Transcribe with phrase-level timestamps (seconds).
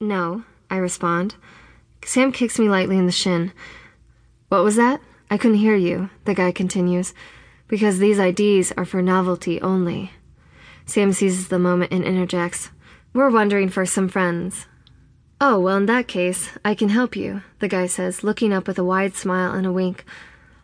[0.00, 1.34] No, I respond.
[2.06, 3.52] Sam kicks me lightly in the shin.
[4.48, 5.02] What was that?
[5.30, 7.12] I couldn't hear you, the guy continues,
[7.68, 10.12] because these IDs are for novelty only.
[10.86, 12.70] Sam seizes the moment and interjects,
[13.12, 14.66] We're wondering for some friends.
[15.38, 18.78] Oh, well, in that case, I can help you, the guy says, looking up with
[18.78, 20.04] a wide smile and a wink.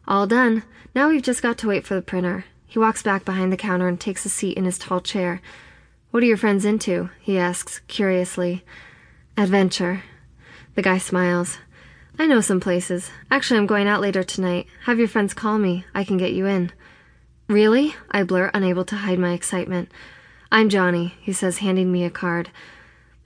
[0.09, 0.63] All done.
[0.95, 2.47] Now we've just got to wait for the printer.
[2.67, 5.43] He walks back behind the counter and takes a seat in his tall chair.
[6.11, 7.11] What are your friends into?
[7.21, 8.65] he asks, curiously.
[9.39, 10.03] Adventure.
[10.77, 11.59] The guy smiles.
[12.19, 13.11] I know some places.
[13.31, 14.67] Actually, I'm going out later tonight.
[14.85, 15.85] Have your friends call me.
[15.95, 16.73] I can get you in.
[17.47, 17.95] Really?
[18.11, 19.91] I blurt, unable to hide my excitement.
[20.51, 22.49] I'm Johnny, he says, handing me a card.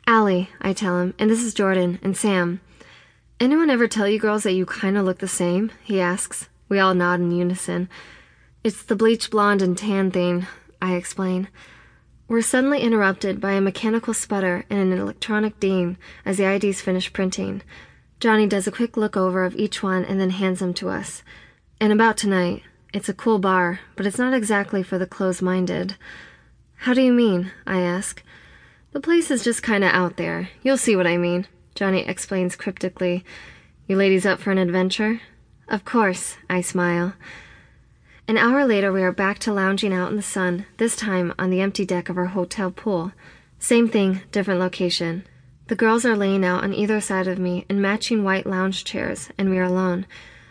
[0.04, 2.60] Ally, I tell him, and this is Jordan and Sam.
[3.38, 5.70] Anyone ever tell you girls that you kind of look the same?
[5.84, 6.48] He asks.
[6.68, 7.88] We all nod in unison.
[8.64, 10.48] It's the bleach blonde and tan thing,
[10.82, 11.46] I explain.
[12.30, 17.12] We're suddenly interrupted by a mechanical sputter and an electronic ding as the IDs finish
[17.12, 17.62] printing.
[18.20, 21.24] Johnny does a quick look over of each one and then hands them to us.
[21.80, 22.62] And about tonight,
[22.94, 25.96] it's a cool bar, but it's not exactly for the close minded.
[26.76, 27.50] How do you mean?
[27.66, 28.22] I ask.
[28.92, 30.50] The place is just kinda out there.
[30.62, 33.24] You'll see what I mean, Johnny explains cryptically.
[33.88, 35.20] You ladies up for an adventure?
[35.66, 37.14] Of course, I smile.
[38.30, 41.50] An hour later, we are back to lounging out in the sun, this time on
[41.50, 43.10] the empty deck of our hotel pool.
[43.58, 45.24] Same thing, different location.
[45.66, 49.30] The girls are laying out on either side of me in matching white lounge chairs,
[49.36, 50.06] and we are alone.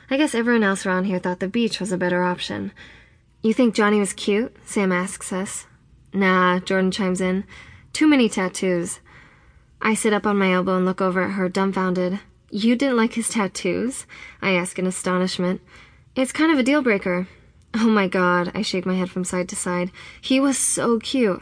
[0.09, 2.73] I guess everyone else around here thought the beach was a better option.
[3.41, 4.53] You think Johnny was cute?
[4.65, 5.65] Sam asks us.
[6.11, 7.45] Nah, Jordan chimes in.
[7.93, 8.99] Too many tattoos.
[9.81, 12.19] I sit up on my elbow and look over at her, dumbfounded.
[12.51, 14.05] You didn't like his tattoos?
[14.41, 15.61] I ask in astonishment.
[16.13, 17.29] It's kind of a deal breaker.
[17.73, 19.91] Oh my god, I shake my head from side to side.
[20.19, 21.41] He was so cute.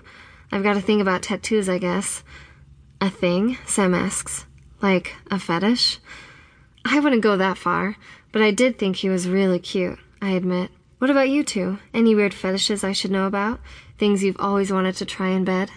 [0.52, 2.24] I've got a thing about tattoos, I guess.
[3.00, 3.58] A thing?
[3.66, 4.46] Sam asks.
[4.82, 6.00] Like a fetish?
[6.86, 7.96] I wouldn't go that far,
[8.32, 10.72] but I did think he was really cute, I admit.
[11.00, 11.80] What about you two?
[11.94, 13.60] Any weird fetishes I should know about?
[13.98, 15.70] Things you've always wanted to try in bed?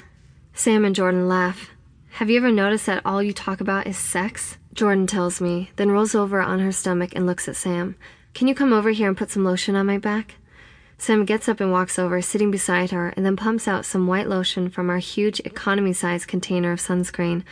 [0.55, 1.71] Sam and Jordan laugh.
[2.15, 4.57] Have you ever noticed that all you talk about is sex?
[4.73, 7.97] Jordan tells me, then rolls over on her stomach and looks at Sam.
[8.35, 10.37] Can you come over here and put some lotion on my back?
[11.01, 14.29] Sam gets up and walks over, sitting beside her, and then pumps out some white
[14.29, 17.43] lotion from our huge economy size container of sunscreen.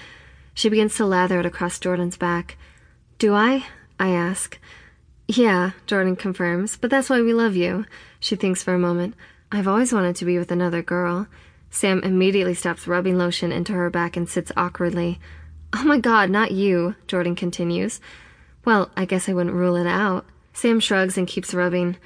[0.53, 2.59] She begins to lather it across Jordan's back.
[3.17, 3.65] Do I?
[3.99, 4.59] I ask.
[5.27, 7.87] Yeah, Jordan confirms, but that's why we love you.
[8.21, 9.15] She thinks for a moment.
[9.51, 11.27] I've always wanted to be with another girl.
[11.71, 15.21] Sam immediately stops rubbing lotion into her back and sits awkwardly.
[15.73, 17.99] Oh my god, not you, Jordan continues.
[18.67, 20.27] Well, I guess I wouldn't rule it out.
[20.53, 21.97] Sam shrugs and keeps rubbing.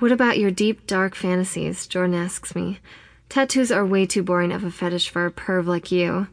[0.00, 1.86] What about your deep, dark fantasies?
[1.86, 2.80] Jordan asks me.
[3.28, 6.26] Tattoos are way too boring of a fetish for a perv like you.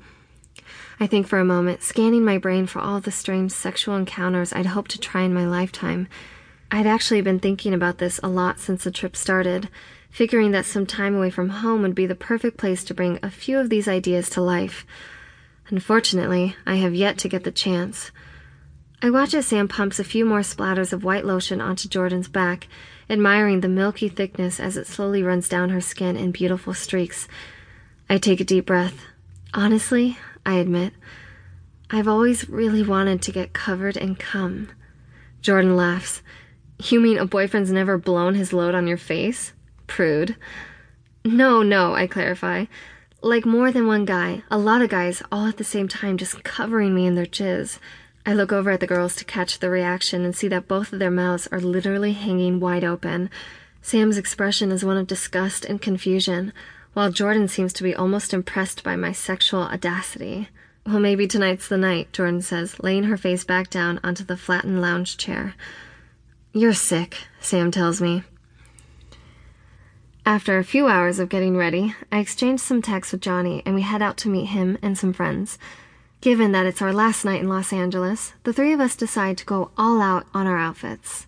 [0.99, 4.67] I think for a moment, scanning my brain for all the strange sexual encounters I'd
[4.67, 6.07] hoped to try in my lifetime.
[6.71, 9.69] I'd actually been thinking about this a lot since the trip started,
[10.09, 13.29] figuring that some time away from home would be the perfect place to bring a
[13.29, 14.85] few of these ideas to life.
[15.69, 18.11] Unfortunately, I have yet to get the chance.
[19.01, 22.67] I watch as Sam pumps a few more splatters of white lotion onto Jordan's back
[23.11, 27.27] admiring the milky thickness as it slowly runs down her skin in beautiful streaks.
[28.09, 29.05] I take a deep breath.
[29.53, 30.93] Honestly, I admit,
[31.89, 34.69] I've always really wanted to get covered and come.
[35.41, 36.21] Jordan laughs.
[36.83, 39.51] You mean a boyfriend's never blown his load on your face?
[39.87, 40.37] Prude.
[41.25, 42.65] No, no, I clarify.
[43.21, 46.43] Like more than one guy, a lot of guys, all at the same time, just
[46.43, 47.77] covering me in their jizz.
[48.25, 50.99] I look over at the girls to catch the reaction and see that both of
[50.99, 53.29] their mouths are literally hanging wide open.
[53.81, 56.53] Sam's expression is one of disgust and confusion,
[56.93, 60.49] while Jordan seems to be almost impressed by my sexual audacity.
[60.85, 64.81] Well, maybe tonight's the night, Jordan says, laying her face back down onto the flattened
[64.81, 65.55] lounge chair.
[66.53, 68.23] You're sick, Sam tells me.
[70.25, 73.81] After a few hours of getting ready, I exchange some texts with Johnny and we
[73.81, 75.57] head out to meet him and some friends.
[76.21, 79.45] Given that it's our last night in Los Angeles, the three of us decide to
[79.45, 81.25] go all out on our outfits.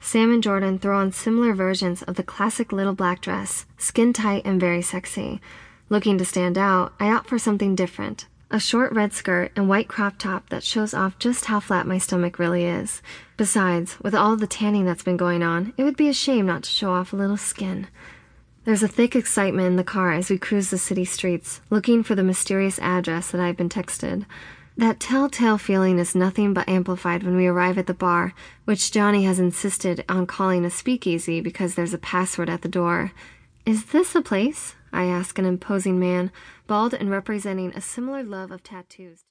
[0.00, 4.42] Sam and Jordan throw on similar versions of the classic little black dress, skin tight
[4.44, 5.40] and very sexy.
[5.88, 9.88] Looking to stand out, I opt for something different a short red skirt and white
[9.88, 13.00] crop top that shows off just how flat my stomach really is.
[13.38, 16.64] Besides, with all the tanning that's been going on, it would be a shame not
[16.64, 17.86] to show off a little skin.
[18.64, 22.14] There's a thick excitement in the car as we cruise the city streets, looking for
[22.14, 24.24] the mysterious address that I've been texted.
[24.76, 29.24] That telltale feeling is nothing but amplified when we arrive at the bar, which Johnny
[29.24, 33.10] has insisted on calling a speakeasy because there's a password at the door.
[33.66, 34.76] Is this a place?
[34.92, 36.30] I ask an imposing man,
[36.68, 39.18] bald and representing a similar love of tattoos.